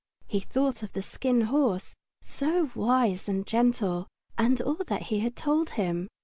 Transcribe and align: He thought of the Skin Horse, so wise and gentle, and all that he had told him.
He 0.27 0.39
thought 0.39 0.81
of 0.81 0.93
the 0.93 1.03
Skin 1.03 1.41
Horse, 1.41 1.93
so 2.23 2.71
wise 2.73 3.27
and 3.29 3.45
gentle, 3.45 4.07
and 4.35 4.59
all 4.59 4.77
that 4.87 5.03
he 5.03 5.19
had 5.19 5.35
told 5.35 5.69
him. 5.77 6.07